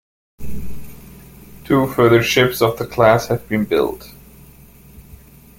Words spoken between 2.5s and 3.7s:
of the class have been